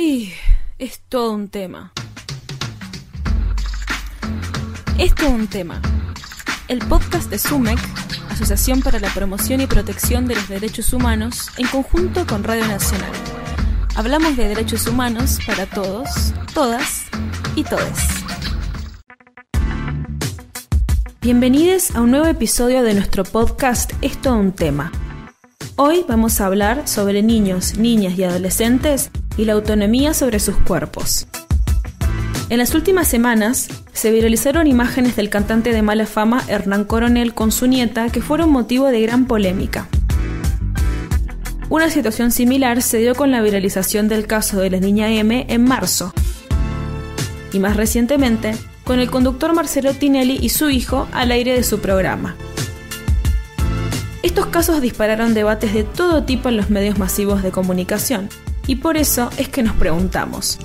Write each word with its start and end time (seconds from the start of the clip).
Y 0.00 0.32
es 0.78 1.00
todo 1.08 1.32
un 1.32 1.48
tema. 1.48 1.92
Es 4.96 5.12
todo 5.12 5.30
un 5.30 5.48
tema. 5.48 5.82
El 6.68 6.78
podcast 6.86 7.28
de 7.28 7.36
SUMEC, 7.36 7.80
Asociación 8.30 8.80
para 8.80 9.00
la 9.00 9.12
Promoción 9.12 9.60
y 9.60 9.66
Protección 9.66 10.28
de 10.28 10.36
los 10.36 10.48
Derechos 10.48 10.92
Humanos, 10.92 11.48
en 11.56 11.66
conjunto 11.66 12.28
con 12.28 12.44
Radio 12.44 12.64
Nacional. 12.68 13.10
Hablamos 13.96 14.36
de 14.36 14.46
derechos 14.46 14.86
humanos 14.86 15.40
para 15.44 15.66
todos, 15.66 16.08
todas 16.54 17.06
y 17.56 17.64
todes. 17.64 17.98
Bienvenidos 21.20 21.96
a 21.96 22.02
un 22.02 22.12
nuevo 22.12 22.26
episodio 22.26 22.84
de 22.84 22.94
nuestro 22.94 23.24
podcast 23.24 23.92
Es 24.00 24.16
todo 24.22 24.36
un 24.36 24.52
tema. 24.52 24.92
Hoy 25.74 26.04
vamos 26.08 26.40
a 26.40 26.46
hablar 26.46 26.86
sobre 26.86 27.24
niños, 27.24 27.78
niñas 27.78 28.16
y 28.16 28.22
adolescentes 28.22 29.10
y 29.38 29.46
la 29.46 29.54
autonomía 29.54 30.12
sobre 30.12 30.40
sus 30.40 30.56
cuerpos. 30.56 31.26
En 32.50 32.58
las 32.58 32.74
últimas 32.74 33.08
semanas 33.08 33.68
se 33.92 34.10
viralizaron 34.10 34.66
imágenes 34.66 35.16
del 35.16 35.30
cantante 35.30 35.72
de 35.72 35.82
mala 35.82 36.06
fama 36.06 36.42
Hernán 36.48 36.84
Coronel 36.84 37.34
con 37.34 37.52
su 37.52 37.66
nieta 37.66 38.10
que 38.10 38.20
fueron 38.20 38.50
motivo 38.50 38.86
de 38.86 39.00
gran 39.00 39.26
polémica. 39.26 39.86
Una 41.70 41.90
situación 41.90 42.30
similar 42.30 42.80
se 42.80 42.98
dio 42.98 43.14
con 43.14 43.30
la 43.30 43.42
viralización 43.42 44.08
del 44.08 44.26
caso 44.26 44.60
de 44.60 44.70
la 44.70 44.80
niña 44.80 45.10
M 45.10 45.46
en 45.48 45.64
marzo. 45.64 46.14
Y 47.52 47.58
más 47.58 47.76
recientemente, 47.76 48.54
con 48.84 48.98
el 49.00 49.10
conductor 49.10 49.52
Marcelo 49.54 49.92
Tinelli 49.92 50.38
y 50.40 50.48
su 50.48 50.70
hijo 50.70 51.06
al 51.12 51.30
aire 51.30 51.52
de 51.52 51.62
su 51.62 51.80
programa. 51.80 52.36
Estos 54.22 54.46
casos 54.46 54.80
dispararon 54.80 55.34
debates 55.34 55.74
de 55.74 55.84
todo 55.84 56.24
tipo 56.24 56.48
en 56.48 56.56
los 56.56 56.70
medios 56.70 56.98
masivos 56.98 57.42
de 57.42 57.50
comunicación, 57.50 58.30
y 58.68 58.76
por 58.76 58.96
eso 58.96 59.30
es 59.36 59.48
que 59.48 59.64
nos 59.64 59.74
preguntamos, 59.74 60.60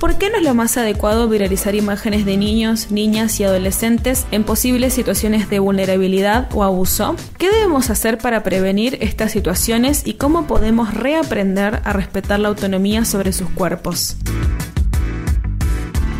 ¿Por 0.00 0.18
qué 0.18 0.28
no 0.28 0.36
es 0.36 0.44
lo 0.44 0.54
más 0.54 0.76
adecuado 0.76 1.26
viralizar 1.26 1.74
imágenes 1.74 2.26
de 2.26 2.36
niños, 2.36 2.90
niñas 2.90 3.40
y 3.40 3.44
adolescentes 3.44 4.26
en 4.30 4.44
posibles 4.44 4.92
situaciones 4.92 5.48
de 5.48 5.58
vulnerabilidad 5.58 6.48
o 6.54 6.62
abuso? 6.64 7.16
¿Qué 7.38 7.50
debemos 7.50 7.88
hacer 7.88 8.18
para 8.18 8.42
prevenir 8.42 8.98
estas 9.00 9.32
situaciones 9.32 10.06
y 10.06 10.14
cómo 10.14 10.46
podemos 10.46 10.92
reaprender 10.92 11.80
a 11.82 11.92
respetar 11.94 12.40
la 12.40 12.48
autonomía 12.48 13.06
sobre 13.06 13.32
sus 13.32 13.48
cuerpos? 13.48 14.16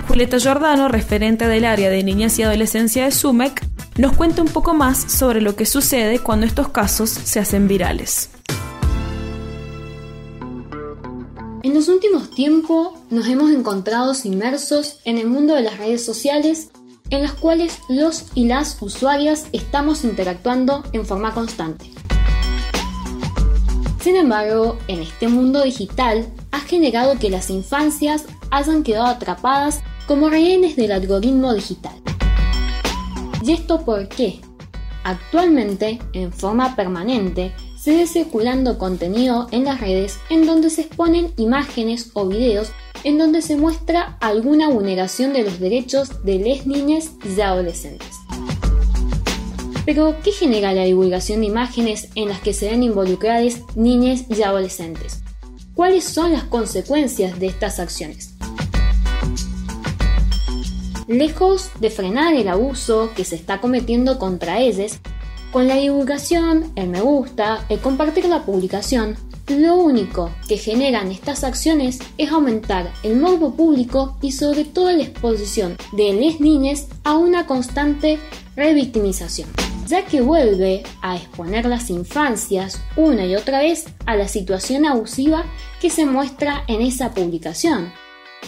Julieta 0.08 0.38
Giordano, 0.38 0.88
referente 0.88 1.46
del 1.46 1.66
área 1.66 1.90
de 1.90 2.02
niñas 2.02 2.38
y 2.38 2.42
adolescencia 2.42 3.04
de 3.04 3.12
SUMEC, 3.12 3.62
nos 3.98 4.16
cuenta 4.16 4.40
un 4.40 4.48
poco 4.48 4.72
más 4.72 5.12
sobre 5.12 5.42
lo 5.42 5.54
que 5.54 5.66
sucede 5.66 6.18
cuando 6.18 6.46
estos 6.46 6.68
casos 6.68 7.10
se 7.10 7.40
hacen 7.40 7.68
virales. 7.68 8.30
En 11.66 11.74
los 11.74 11.88
últimos 11.88 12.30
tiempos 12.30 12.90
nos 13.10 13.26
hemos 13.26 13.50
encontrado 13.50 14.12
inmersos 14.22 15.00
en 15.04 15.18
el 15.18 15.26
mundo 15.26 15.56
de 15.56 15.62
las 15.62 15.78
redes 15.78 16.04
sociales 16.04 16.70
en 17.10 17.22
las 17.22 17.32
cuales 17.32 17.80
los 17.88 18.26
y 18.36 18.46
las 18.46 18.80
usuarias 18.80 19.46
estamos 19.50 20.04
interactuando 20.04 20.84
en 20.92 21.04
forma 21.04 21.34
constante. 21.34 21.90
Sin 24.00 24.14
embargo, 24.14 24.78
en 24.86 25.00
este 25.00 25.26
mundo 25.26 25.64
digital 25.64 26.28
ha 26.52 26.60
generado 26.60 27.18
que 27.18 27.30
las 27.30 27.50
infancias 27.50 28.26
hayan 28.52 28.84
quedado 28.84 29.06
atrapadas 29.06 29.80
como 30.06 30.30
rehenes 30.30 30.76
del 30.76 30.92
algoritmo 30.92 31.52
digital. 31.52 31.96
¿Y 33.42 33.50
esto 33.50 33.84
por 33.84 34.08
qué? 34.08 34.40
Actualmente, 35.02 35.98
en 36.12 36.32
forma 36.32 36.76
permanente, 36.76 37.52
se 37.86 37.96
ve 37.96 38.08
circulando 38.08 38.78
contenido 38.78 39.46
en 39.52 39.62
las 39.62 39.80
redes 39.80 40.18
en 40.28 40.44
donde 40.44 40.70
se 40.70 40.80
exponen 40.80 41.32
imágenes 41.36 42.10
o 42.14 42.26
videos 42.26 42.72
en 43.04 43.16
donde 43.16 43.42
se 43.42 43.54
muestra 43.54 44.16
alguna 44.20 44.68
vulneración 44.68 45.32
de 45.32 45.44
los 45.44 45.60
derechos 45.60 46.24
de 46.24 46.40
les 46.40 46.66
niñas 46.66 47.12
y 47.24 47.40
adolescentes. 47.40 48.08
Pero, 49.84 50.16
¿qué 50.24 50.32
genera 50.32 50.72
la 50.72 50.82
divulgación 50.82 51.42
de 51.42 51.46
imágenes 51.46 52.08
en 52.16 52.28
las 52.28 52.40
que 52.40 52.54
se 52.54 52.68
ven 52.68 52.82
involucradas 52.82 53.60
niñas 53.76 54.24
y 54.36 54.42
adolescentes? 54.42 55.22
¿Cuáles 55.76 56.02
son 56.02 56.32
las 56.32 56.42
consecuencias 56.42 57.38
de 57.38 57.46
estas 57.46 57.78
acciones? 57.78 58.34
Lejos 61.06 61.70
de 61.78 61.90
frenar 61.90 62.34
el 62.34 62.48
abuso 62.48 63.10
que 63.14 63.24
se 63.24 63.36
está 63.36 63.60
cometiendo 63.60 64.18
contra 64.18 64.58
ellas, 64.58 64.98
con 65.56 65.68
la 65.68 65.76
divulgación, 65.76 66.70
el 66.76 66.90
me 66.90 67.00
gusta, 67.00 67.64
el 67.70 67.80
compartir 67.80 68.26
la 68.26 68.44
publicación, 68.44 69.16
lo 69.48 69.76
único 69.76 70.30
que 70.46 70.58
generan 70.58 71.10
estas 71.10 71.44
acciones 71.44 71.98
es 72.18 72.30
aumentar 72.30 72.92
el 73.02 73.16
morbo 73.16 73.54
público 73.54 74.18
y 74.20 74.32
sobre 74.32 74.66
todo 74.66 74.92
la 74.92 75.04
exposición 75.04 75.78
de 75.92 76.12
las 76.12 76.40
niñas 76.40 76.88
a 77.04 77.16
una 77.16 77.46
constante 77.46 78.18
revictimización, 78.54 79.48
ya 79.86 80.04
que 80.04 80.20
vuelve 80.20 80.82
a 81.00 81.16
exponer 81.16 81.64
las 81.64 81.88
infancias 81.88 82.82
una 82.94 83.24
y 83.24 83.34
otra 83.34 83.60
vez 83.60 83.86
a 84.04 84.14
la 84.14 84.28
situación 84.28 84.84
abusiva 84.84 85.46
que 85.80 85.88
se 85.88 86.04
muestra 86.04 86.64
en 86.66 86.82
esa 86.82 87.14
publicación. 87.14 87.94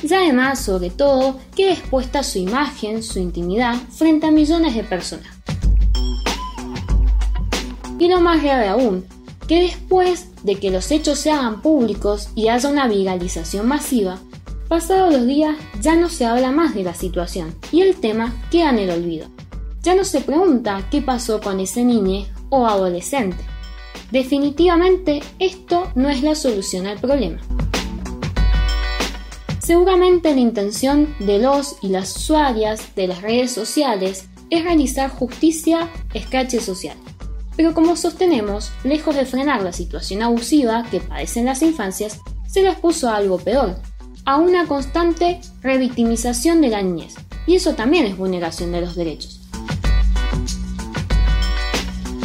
Y 0.03 0.13
además, 0.13 0.61
sobre 0.61 0.91
todo, 0.91 1.41
queda 1.57 1.73
expuesta 1.73 2.23
su 2.23 2.39
imagen, 2.39 3.03
su 3.03 3.19
intimidad, 3.19 3.77
frente 3.89 4.27
a 4.27 4.31
millones 4.31 4.75
de 4.75 4.85
personas. 4.85 5.38
Y 7.99 8.09
lo 8.09 8.21
más 8.21 8.43
grave 8.43 8.69
aún, 8.69 9.05
que 9.49 9.63
después 9.63 10.29
de 10.45 10.57
que 10.57 10.71
los 10.71 10.91
hechos 10.93 11.19
se 11.19 11.33
hagan 11.33 11.63
públicos 11.63 12.29
y 12.37 12.49
haya 12.49 12.69
una 12.69 12.87
viralización 12.87 13.67
masiva, 13.67 14.19
pasados 14.69 15.13
los 15.13 15.27
días 15.27 15.57
ya 15.81 15.97
no 15.97 16.09
se 16.09 16.27
habla 16.27 16.53
más 16.53 16.75
de 16.75 16.85
la 16.85 16.95
situación 16.95 17.55
y 17.73 17.81
el 17.81 17.97
tema 17.97 18.35
queda 18.51 18.71
en 18.71 18.79
el 18.79 18.91
olvido. 18.91 19.27
Ya 19.83 19.95
no 19.95 20.05
se 20.05 20.21
pregunta 20.21 20.87
qué 20.91 21.01
pasó 21.01 21.41
con 21.41 21.61
ese 21.61 21.83
niño 21.83 22.27
o 22.51 22.67
adolescente. 22.67 23.43
Definitivamente 24.13 25.21
esto 25.39 25.91
no 25.95 26.09
es 26.09 26.23
la 26.23 26.35
solución 26.35 26.87
al 26.87 26.99
problema. 26.99 27.39
Seguramente 29.61 30.35
la 30.35 30.41
intención 30.41 31.15
de 31.19 31.39
los 31.39 31.77
y 31.83 31.89
las 31.89 32.17
usuarias 32.17 32.95
de 32.95 33.09
las 33.09 33.23
redes 33.23 33.53
sociales 33.53 34.29
es 34.51 34.65
realizar 34.65 35.11
justicia 35.11 35.91
escache 36.15 36.61
social 36.61 36.97
pero 37.59 37.75
como 37.75 37.97
sostenemos, 37.97 38.71
lejos 38.85 39.17
de 39.17 39.27
frenar 39.27 39.63
la 39.65 39.73
situación 39.73 40.23
abusiva 40.23 40.85
que 40.93 41.01
padecen 41.01 41.47
las 41.47 41.61
infancias, 41.61 42.21
se 42.47 42.63
les 42.63 42.77
puso 42.77 43.11
algo 43.11 43.37
peor, 43.39 43.75
a 44.25 44.37
una 44.37 44.69
constante 44.69 45.41
revictimización 45.61 46.61
de 46.61 46.69
la 46.69 46.83
niñez, 46.83 47.17
y 47.49 47.57
eso 47.57 47.75
también 47.75 48.07
es 48.07 48.17
vulneración 48.17 48.71
de 48.71 48.81
los 48.81 48.95
derechos. 48.95 49.41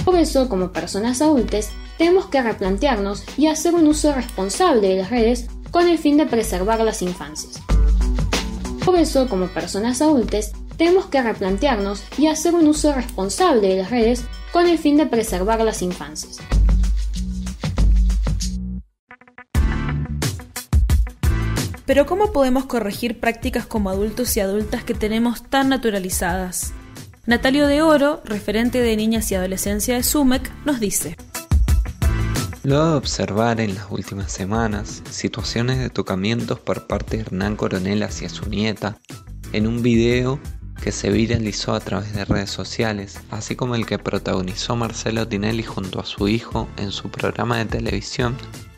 Por 0.05 0.19
eso, 0.19 0.47
como 0.49 0.71
personas 0.71 1.19
adultas, 1.19 1.71
tenemos 1.97 2.27
que 2.27 2.43
replantearnos 2.43 3.23
y 3.35 3.47
hacer 3.47 3.73
un 3.73 3.87
uso 3.87 4.13
responsable 4.13 4.87
de 4.89 4.97
las 4.97 5.09
redes 5.09 5.47
con 5.71 5.87
el 5.87 5.97
fin 5.97 6.17
de 6.17 6.27
preservar 6.27 6.79
las 6.81 7.01
infancias. 7.01 7.59
Por 8.85 8.97
eso, 8.97 9.27
como 9.27 9.47
personas 9.47 9.99
adultas, 9.99 10.51
tenemos 10.77 11.07
que 11.07 11.23
replantearnos 11.23 12.03
y 12.19 12.27
hacer 12.27 12.53
un 12.53 12.67
uso 12.67 12.93
responsable 12.93 13.69
de 13.69 13.77
las 13.77 13.89
redes 13.89 14.25
con 14.53 14.67
el 14.67 14.77
fin 14.77 14.97
de 14.97 15.07
preservar 15.07 15.59
las 15.61 15.81
infancias. 15.81 16.37
Pero 21.87 22.05
¿cómo 22.05 22.31
podemos 22.31 22.65
corregir 22.65 23.19
prácticas 23.19 23.65
como 23.65 23.89
adultos 23.89 24.37
y 24.37 24.41
adultas 24.41 24.83
que 24.83 24.93
tenemos 24.93 25.41
tan 25.43 25.69
naturalizadas? 25.69 26.71
Natalio 27.25 27.67
de 27.67 27.81
Oro, 27.81 28.21
referente 28.25 28.79
de 28.79 28.95
niñas 28.95 29.31
y 29.31 29.35
adolescencia 29.35 29.95
de 29.95 30.03
SUMEC, 30.03 30.51
nos 30.65 30.79
dice. 30.79 31.17
Luego 32.63 32.91
de 32.91 32.95
observar 32.95 33.59
en 33.59 33.73
las 33.73 33.87
últimas 33.89 34.31
semanas 34.31 35.01
situaciones 35.09 35.79
de 35.79 35.89
tocamientos 35.89 36.59
por 36.59 36.85
parte 36.85 37.17
de 37.17 37.23
Hernán 37.23 37.55
Coronel 37.55 38.03
hacia 38.03 38.29
su 38.29 38.47
nieta, 38.47 38.97
en 39.51 39.65
un 39.65 39.81
video 39.81 40.39
que 40.83 40.91
se 40.91 41.09
viralizó 41.09 41.73
a 41.75 41.79
través 41.79 42.13
de 42.13 42.25
redes 42.25 42.49
sociales, 42.49 43.21
así 43.31 43.55
como 43.55 43.75
el 43.75 43.85
que 43.85 43.99
protagonizó 43.99 44.75
Marcelo 44.75 45.25
Tinelli 45.25 45.63
junto 45.63 46.01
a 46.01 46.05
su 46.05 46.27
hijo 46.27 46.67
en 46.75 46.91
su 46.91 47.09
programa 47.09 47.57
de 47.59 47.65
televisión, 47.65 48.35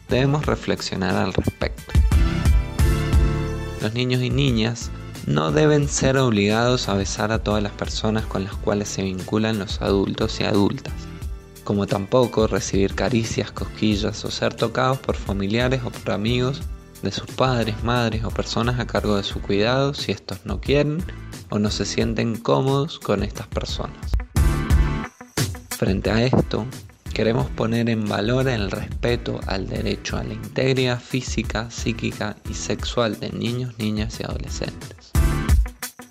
debemos 0.08 0.46
reflexionar 0.46 1.16
al 1.16 1.34
respecto. 1.34 1.94
Los 3.82 3.96
niños 3.96 4.22
y 4.22 4.30
niñas 4.30 4.92
no 5.26 5.52
deben 5.52 5.90
ser 5.90 6.18
obligados 6.18 6.90
a 6.90 6.94
besar 6.94 7.32
a 7.32 7.40
todas 7.40 7.64
las 7.64 7.72
personas 7.72 8.28
con 8.28 8.44
las 8.44 8.54
cuales 8.54 8.88
se 8.88 9.02
vinculan 9.02 9.58
los 9.58 9.82
adultos 9.82 10.40
y 10.40 10.44
adultas, 10.44 10.94
como 11.64 11.88
tampoco 11.88 12.46
recibir 12.46 12.94
caricias, 12.94 13.52
cosquillas 13.52 14.24
o 14.26 14.30
ser 14.30 14.54
tocados 14.54 15.00
por 15.00 15.16
familiares 15.16 15.82
o 15.84 15.90
por 15.90 16.12
amigos 16.12 16.62
de 17.02 17.12
sus 17.12 17.32
padres, 17.32 17.84
madres 17.84 18.24
o 18.24 18.30
personas 18.30 18.80
a 18.80 18.86
cargo 18.86 19.18
de 19.18 19.24
su 19.24 19.42
cuidado 19.42 19.96
si 19.96 20.12
estos 20.12 20.46
no 20.46 20.62
quieren 20.62 21.04
o 21.50 21.60
no 21.60 21.72
se 21.72 21.86
sienten 21.86 22.36
cómodos 22.36 23.00
con 23.00 23.24
estas 23.24 23.48
personas. 23.48 24.12
Frente 25.70 26.10
a 26.10 26.24
esto, 26.24 26.66
queremos 27.14 27.50
poner 27.50 27.90
en 27.90 28.08
valor 28.08 28.48
el 28.48 28.72
respeto 28.72 29.40
al 29.48 29.68
derecho 29.68 30.18
a 30.18 30.24
la 30.24 30.34
integridad 30.34 31.00
física, 31.00 31.70
psíquica 31.70 32.36
y 32.50 32.54
sexual 32.54 33.20
de 33.20 33.30
niños, 33.32 33.78
niñas 33.78 34.20
y 34.20 34.24
adolescentes. 34.24 35.12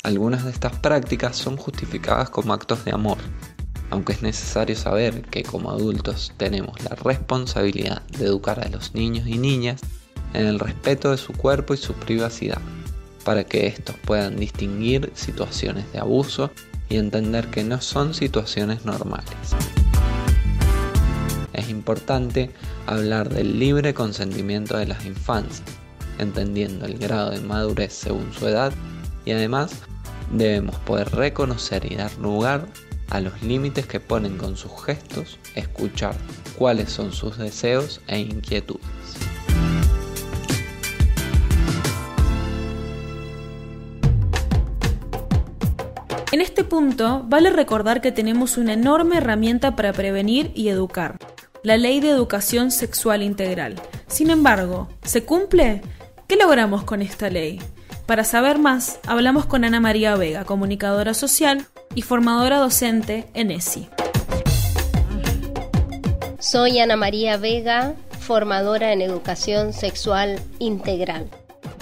Algunas 0.03 0.45
de 0.45 0.51
estas 0.51 0.79
prácticas 0.79 1.37
son 1.37 1.57
justificadas 1.57 2.29
como 2.29 2.53
actos 2.53 2.85
de 2.85 2.93
amor, 2.93 3.17
aunque 3.91 4.13
es 4.13 4.23
necesario 4.23 4.77
saber 4.77 5.23
que 5.23 5.43
como 5.43 5.71
adultos 5.71 6.33
tenemos 6.37 6.83
la 6.85 6.95
responsabilidad 6.97 8.03
de 8.19 8.27
educar 8.27 8.61
a 8.61 8.69
los 8.69 8.95
niños 8.95 9.27
y 9.27 9.39
niñas 9.39 9.81
en 10.35 10.47
el 10.47 10.59
respeto 10.59 11.11
de 11.11 11.17
su 11.17 11.33
cuerpo 11.33 11.73
y 11.73 11.79
su 11.79 11.95
privacidad, 11.95 12.61
para 13.25 13.45
que 13.45 13.67
estos 13.67 13.97
puedan 14.05 14.37
distinguir 14.37 15.11
situaciones 15.15 15.91
de 15.93 15.99
abuso 15.99 16.51
y 16.89 16.97
entender 16.97 17.49
que 17.49 17.65
no 17.65 17.81
son 17.81 18.15
situaciones 18.15 18.85
normales. 18.85 19.35
Es 21.53 21.71
importante 21.71 22.51
hablar 22.87 23.29
del 23.29 23.59
libre 23.59 23.95
consentimiento 23.95 24.77
de 24.77 24.87
las 24.87 25.05
infancias, 25.07 25.63
entendiendo 26.19 26.87
el 26.87 26.99
grado 26.99 27.31
de 27.31 27.41
madurez 27.41 27.93
según 27.93 28.33
su 28.33 28.47
edad 28.47 28.73
y 29.25 29.33
además 29.33 29.73
debemos 30.33 30.77
poder 30.81 31.11
reconocer 31.11 31.91
y 31.91 31.97
dar 31.97 32.13
lugar 32.19 32.67
a 33.11 33.21
los 33.21 33.43
límites 33.43 33.87
que 33.87 34.01
ponen 34.01 34.37
con 34.37 34.57
sus 34.57 34.73
gestos, 34.85 35.39
escuchar 35.55 36.17
cuáles 36.59 36.91
son 36.91 37.13
sus 37.13 37.39
deseos 37.39 38.01
e 38.07 38.19
inquietudes. 38.19 39.04
En 46.35 46.41
este 46.41 46.65
punto, 46.65 47.23
vale 47.29 47.51
recordar 47.51 48.01
que 48.01 48.11
tenemos 48.11 48.59
una 48.59 48.73
enorme 48.73 49.19
herramienta 49.19 49.77
para 49.77 49.93
prevenir 49.93 50.51
y 50.57 50.67
educar, 50.67 51.17
la 51.63 51.77
Ley 51.77 52.01
de 52.01 52.11
Educación 52.11 52.73
Sexual 52.73 53.23
Integral. 53.23 53.77
Sin 54.09 54.31
embargo, 54.31 54.89
¿se 55.05 55.23
cumple? 55.23 55.81
¿Qué 56.27 56.35
logramos 56.35 56.83
con 56.83 57.03
esta 57.03 57.31
ley? 57.31 57.61
Para 58.07 58.25
saber 58.25 58.59
más, 58.59 58.99
hablamos 59.07 59.47
con 59.47 59.65
Ana 59.65 59.79
María 59.79 60.17
Vega, 60.17 60.45
comunicadora 60.45 61.15
social 61.15 61.69
y 61.95 62.03
formadora 62.03 62.59
docente 62.59 63.29
en 63.35 63.53
ESI. 63.53 63.89
Soy 66.41 66.81
Ana 66.81 66.97
María 66.97 67.37
Vega, 67.37 67.95
formadora 68.19 68.93
en 68.93 69.03
educación 69.03 69.73
sexual 69.73 70.41
integral. 70.59 71.31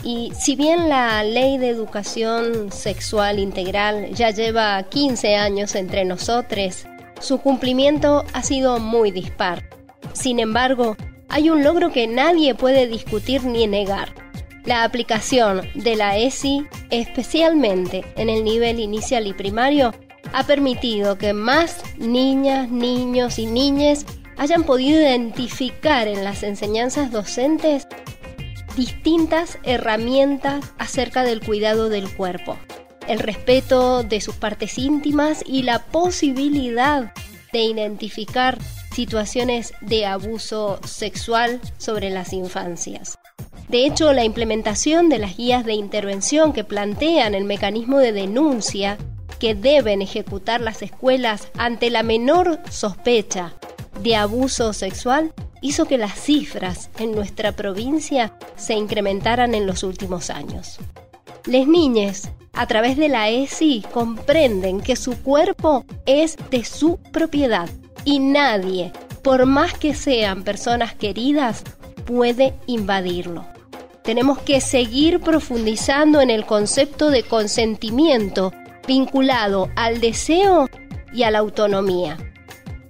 Y 0.05 0.33
si 0.35 0.57
bien 0.57 0.89
la 0.89 1.23
ley 1.23 1.59
de 1.59 1.69
educación 1.69 2.73
sexual 2.73 3.39
integral 3.39 4.13
ya 4.15 4.31
lleva 4.31 4.83
15 4.83 5.37
años 5.37 5.75
entre 5.77 6.05
nosotros, 6.05 6.87
su 7.21 7.39
cumplimiento 7.39 8.25
ha 8.33 8.43
sido 8.43 8.81
muy 8.81 9.13
dispar. 9.13 9.69
Sin 10.13 10.41
embargo, 10.41 10.97
hay 11.29 11.51
un 11.51 11.63
logro 11.63 11.93
que 11.93 12.09
nadie 12.09 12.55
puede 12.55 12.89
discutir 12.89 13.45
ni 13.45 13.67
negar. 13.67 14.13
La 14.65 14.85
aplicación 14.85 15.63
de 15.75 15.97
la 15.97 16.19
ESI, 16.19 16.67
especialmente 16.91 18.05
en 18.17 18.29
el 18.29 18.45
nivel 18.45 18.81
inicial 18.81 19.27
y 19.27 19.33
primario, 19.33 19.95
ha 20.33 20.45
permitido 20.45 21.17
que 21.17 21.33
más 21.33 21.83
niñas, 21.97 22.71
niños 22.71 23.39
y 23.39 23.47
niñas 23.47 24.05
hayan 24.37 24.65
podido 24.65 25.01
identificar 25.01 26.09
en 26.09 26.25
las 26.25 26.43
enseñanzas 26.43 27.13
docentes 27.13 27.87
distintas 28.77 29.59
herramientas 29.63 30.73
acerca 30.79 31.25
del 31.25 31.41
cuidado 31.41 31.89
del 31.89 32.11
cuerpo, 32.11 32.59
el 33.09 33.19
respeto 33.19 34.03
de 34.03 34.21
sus 34.21 34.37
partes 34.37 34.79
íntimas 34.79 35.43
y 35.47 35.63
la 35.63 35.81
posibilidad 35.87 37.13
de 37.53 37.63
identificar 37.63 38.59
situaciones 38.95 39.73
de 39.81 40.07
abuso 40.07 40.81
sexual 40.85 41.61
sobre 41.79 42.11
las 42.11 42.33
infancias. 42.33 43.19
De 43.69 43.87
hecho, 43.87 44.13
la 44.13 44.25
implementación 44.25 45.09
de 45.09 45.19
las 45.19 45.37
guías 45.37 45.65
de 45.65 45.73
intervención 45.75 46.53
que 46.53 46.65
plantean 46.65 47.35
el 47.35 47.45
mecanismo 47.45 47.99
de 47.99 48.13
denuncia 48.13 48.99
que 49.39 49.55
deben 49.55 50.03
ejecutar 50.03 50.61
las 50.61 50.83
escuelas 50.83 51.49
ante 51.57 51.91
la 51.91 52.03
menor 52.03 52.61
sospecha 52.71 53.55
de 54.01 54.17
abuso 54.17 54.73
sexual 54.73 55.33
hizo 55.63 55.87
que 55.87 55.97
las 55.97 56.21
cifras 56.21 56.91
en 56.99 57.13
nuestra 57.13 57.53
provincia 57.53 58.37
se 58.63 58.75
incrementaran 58.75 59.55
en 59.55 59.67
los 59.67 59.83
últimos 59.83 60.31
años. 60.31 60.79
Las 61.47 61.67
niñas, 61.67 62.31
a 62.53 62.67
través 62.67 62.97
de 62.97 63.09
la 63.09 63.29
ESI, 63.29 63.85
comprenden 63.93 64.81
que 64.81 64.97
su 64.97 65.21
cuerpo 65.23 65.85
es 66.07 66.37
de 66.51 66.65
su 66.65 66.99
propiedad 67.13 67.69
y 68.05 68.21
nadie, 68.21 68.93
por 69.23 69.47
más 69.47 69.75
que 69.75 69.95
sean 69.95 70.45
personas 70.45 70.95
queridas, 70.95 71.65
puede 72.07 72.55
invadirlo. 72.67 73.45
Tenemos 74.03 74.39
que 74.39 74.61
seguir 74.61 75.21
profundizando 75.21 76.21
en 76.21 76.31
el 76.31 76.45
concepto 76.45 77.11
de 77.11 77.23
consentimiento 77.23 78.53
vinculado 78.87 79.71
al 79.77 80.01
deseo 80.01 80.69
y 81.13 81.23
a 81.23 81.31
la 81.31 81.39
autonomía. 81.39 82.19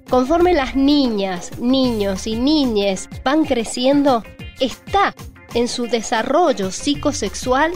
Conforme 0.09 0.55
las 0.55 0.75
niñas, 0.75 1.59
niños 1.59 2.27
y 2.27 2.37
niñas 2.37 3.09
van 3.25 3.45
creciendo, 3.45 4.23
está 4.61 5.15
en 5.55 5.69
su 5.69 5.87
desarrollo 5.87 6.71
psicosexual 6.71 7.73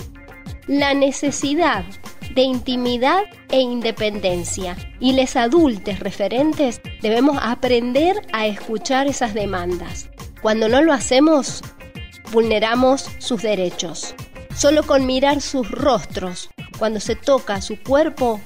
la 0.66 0.94
necesidad 0.94 1.84
de 2.34 2.42
intimidad 2.42 3.22
e 3.50 3.60
independencia. 3.60 4.76
Y 5.00 5.14
los 5.14 5.36
adultos 5.36 6.00
referentes 6.00 6.80
debemos 7.02 7.38
aprender 7.40 8.16
a 8.32 8.46
escuchar 8.46 9.06
esas 9.06 9.34
demandas. 9.34 10.10
Cuando 10.42 10.68
no 10.68 10.82
lo 10.82 10.92
hacemos, 10.92 11.62
vulneramos 12.32 13.08
sus 13.18 13.42
derechos. 13.42 14.14
Solo 14.54 14.82
con 14.84 15.06
mirar 15.06 15.40
sus 15.40 15.70
rostros, 15.70 16.50
cuando 16.78 17.00
se 17.00 17.16
toca 17.16 17.60
su 17.60 17.82
cuerpo, 17.82 18.40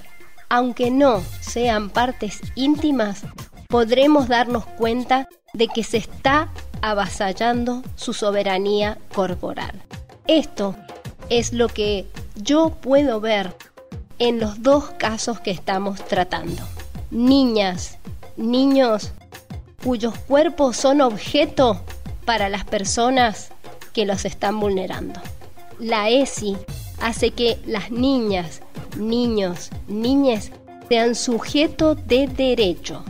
aunque 0.48 0.90
no 0.90 1.22
sean 1.40 1.90
partes 1.90 2.40
íntimas, 2.54 3.22
podremos 3.68 4.28
darnos 4.28 4.66
cuenta 4.66 5.28
de 5.52 5.68
que 5.68 5.84
se 5.84 5.98
está 5.98 6.52
avasallando 6.82 7.82
su 7.96 8.12
soberanía 8.12 8.98
corporal. 9.14 9.82
Esto 10.26 10.76
es 11.28 11.52
lo 11.52 11.68
que 11.68 12.06
yo 12.36 12.70
puedo 12.70 13.20
ver 13.20 13.54
en 14.18 14.40
los 14.40 14.62
dos 14.62 14.90
casos 14.98 15.40
que 15.40 15.50
estamos 15.50 16.04
tratando. 16.04 16.62
Niñas, 17.10 17.98
niños 18.36 19.12
cuyos 19.82 20.18
cuerpos 20.18 20.76
son 20.76 21.00
objeto 21.00 21.80
para 22.24 22.48
las 22.48 22.64
personas 22.64 23.50
que 23.92 24.04
los 24.04 24.24
están 24.24 24.60
vulnerando. 24.60 25.20
La 25.78 26.10
ESI 26.10 26.56
hace 27.00 27.30
que 27.30 27.58
las 27.66 27.90
niñas, 27.90 28.60
niños, 28.96 29.70
niñas 29.88 30.50
sean 30.88 31.14
sujetos 31.14 31.96
de 32.06 32.26
derecho 32.26 33.04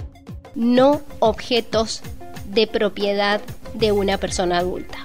no 0.54 1.00
objetos 1.20 2.02
de 2.50 2.66
propiedad 2.66 3.40
de 3.74 3.92
una 3.92 4.18
persona 4.18 4.58
adulta. 4.58 4.98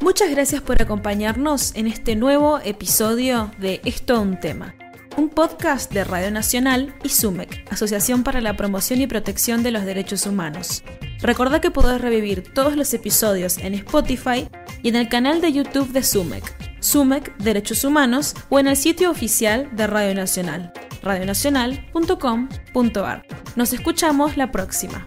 Muchas 0.00 0.30
gracias 0.30 0.62
por 0.62 0.80
acompañarnos 0.80 1.74
en 1.76 1.86
este 1.86 2.16
nuevo 2.16 2.58
episodio 2.64 3.50
de 3.58 3.80
Esto 3.84 4.20
un 4.20 4.40
tema, 4.40 4.74
un 5.16 5.28
podcast 5.28 5.92
de 5.92 6.04
Radio 6.04 6.30
Nacional 6.30 6.94
y 7.04 7.10
SUMEC, 7.10 7.70
Asociación 7.70 8.24
para 8.24 8.40
la 8.40 8.56
Promoción 8.56 9.00
y 9.00 9.06
Protección 9.06 9.62
de 9.62 9.70
los 9.70 9.84
Derechos 9.84 10.26
Humanos. 10.26 10.82
Recordá 11.20 11.60
que 11.60 11.70
podés 11.70 12.00
revivir 12.00 12.52
todos 12.54 12.76
los 12.76 12.92
episodios 12.94 13.58
en 13.58 13.74
Spotify 13.74 14.48
y 14.82 14.88
en 14.88 14.96
el 14.96 15.08
canal 15.10 15.42
de 15.42 15.52
YouTube 15.52 15.92
de 15.92 16.02
SUMEC, 16.02 16.44
SUMEC 16.80 17.36
Derechos 17.36 17.84
Humanos 17.84 18.34
o 18.48 18.58
en 18.58 18.68
el 18.68 18.76
sitio 18.76 19.10
oficial 19.10 19.68
de 19.76 19.86
Radio 19.86 20.14
Nacional 20.14 20.72
radionacional.com.ar. 21.02 23.26
Nos 23.56 23.72
escuchamos 23.72 24.36
la 24.36 24.50
próxima. 24.50 25.06